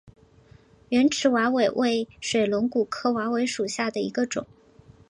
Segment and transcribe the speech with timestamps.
[0.89, 4.47] 圆齿瓦韦为水龙骨科瓦韦属下的一个种。